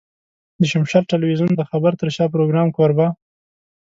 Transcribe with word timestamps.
د 0.59 0.61
شمشاد 0.71 1.03
ټلوېزيون 1.11 1.51
د 1.55 1.61
خبر 1.69 1.91
تر 2.01 2.09
شا 2.15 2.25
پروګرام 2.35 2.67
کوربه. 2.77 3.07